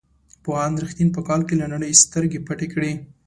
پوهاند 0.43 0.75
رښتین 0.83 1.09
په 1.15 1.21
کال 1.27 1.41
کې 1.47 1.55
له 1.61 1.65
نړۍ 1.73 1.91
سترګې 2.03 2.39
پټې 2.47 2.67
کړې. 2.73 2.91